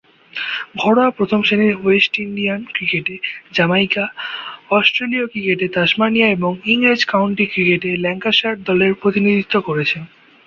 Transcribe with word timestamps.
ঘরোয়া 0.77 1.09
প্রথম-শ্রেণীর 1.09 1.75
West 1.77 2.13
Indian 2.19 2.61
ক্রিকেটে 2.73 3.15
জ্যামাইকা, 3.53 4.05
অস্ট্রেলীয় 4.71 5.25
ক্রিকেটে 5.27 5.67
তাসমানিয়া 5.67 6.27
ও 6.41 6.49
ইংরেজ 6.65 7.01
কাউন্টি 7.05 7.45
ক্রিকেটে 7.45 7.89
ল্যাঙ্কাশায়ার 7.97 8.57
দলের 8.63 8.91
প্রতিনিধিত্ব 8.95 9.55
করেছেন। 9.61 10.03